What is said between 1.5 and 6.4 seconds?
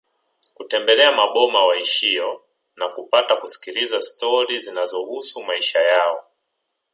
waishio na kupata kusikiliza stori zinazohusu maisha yao